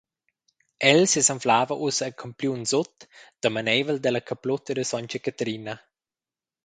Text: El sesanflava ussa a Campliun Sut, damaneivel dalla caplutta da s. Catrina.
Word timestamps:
El 0.91 1.01
sesanflava 1.11 1.77
ussa 1.87 2.07
a 2.07 2.15
Campliun 2.23 2.63
Sut, 2.71 3.07
damaneivel 3.43 3.99
dalla 4.03 4.21
caplutta 4.29 4.71
da 4.77 4.83
s. 4.91 4.93
Catrina. 5.25 5.75